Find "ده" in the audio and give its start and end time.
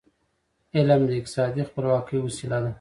2.63-2.69